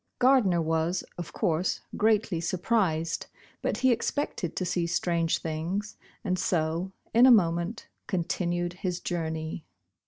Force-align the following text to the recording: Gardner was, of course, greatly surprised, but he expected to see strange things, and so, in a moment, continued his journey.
Gardner 0.17 0.63
was, 0.63 1.03
of 1.19 1.31
course, 1.31 1.81
greatly 1.95 2.41
surprised, 2.41 3.27
but 3.61 3.77
he 3.77 3.91
expected 3.91 4.55
to 4.55 4.65
see 4.65 4.87
strange 4.87 5.37
things, 5.37 5.95
and 6.23 6.39
so, 6.39 6.91
in 7.13 7.27
a 7.27 7.31
moment, 7.31 7.87
continued 8.07 8.73
his 8.81 8.99
journey. 8.99 9.63